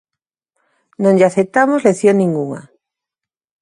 [1.03, 2.61] Non lle aceptamos lección ningunha.